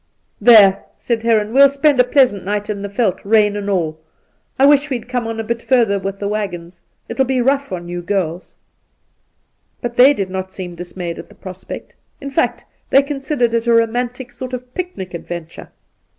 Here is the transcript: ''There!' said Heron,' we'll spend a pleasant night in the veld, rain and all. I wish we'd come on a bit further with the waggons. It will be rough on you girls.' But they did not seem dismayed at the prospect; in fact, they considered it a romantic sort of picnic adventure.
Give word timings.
''There!' 0.51 0.83
said 1.07 1.21
Heron,' 1.21 1.53
we'll 1.53 1.69
spend 1.69 1.99
a 1.99 2.03
pleasant 2.03 2.43
night 2.43 2.71
in 2.71 2.81
the 2.81 2.87
veld, 2.89 3.23
rain 3.23 3.55
and 3.55 3.69
all. 3.69 3.99
I 4.57 4.65
wish 4.65 4.89
we'd 4.89 5.07
come 5.07 5.27
on 5.27 5.39
a 5.39 5.43
bit 5.43 5.61
further 5.61 5.99
with 5.99 6.17
the 6.17 6.27
waggons. 6.27 6.81
It 7.07 7.19
will 7.19 7.25
be 7.25 7.39
rough 7.39 7.71
on 7.71 7.87
you 7.87 8.01
girls.' 8.01 8.55
But 9.79 9.97
they 9.97 10.15
did 10.15 10.31
not 10.31 10.53
seem 10.53 10.73
dismayed 10.73 11.19
at 11.19 11.29
the 11.29 11.35
prospect; 11.35 11.93
in 12.19 12.31
fact, 12.31 12.65
they 12.89 13.03
considered 13.03 13.53
it 13.53 13.67
a 13.67 13.73
romantic 13.73 14.31
sort 14.31 14.53
of 14.53 14.73
picnic 14.73 15.13
adventure. 15.13 15.69